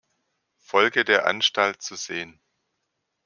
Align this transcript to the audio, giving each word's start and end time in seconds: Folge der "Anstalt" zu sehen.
Folge 0.57 1.05
der 1.05 1.27
"Anstalt" 1.27 1.83
zu 1.83 1.95
sehen. 1.95 2.41